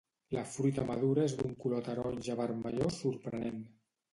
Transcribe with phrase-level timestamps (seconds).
[0.35, 3.63] La fruita madura és d'un color taronja vermellós sorprenent.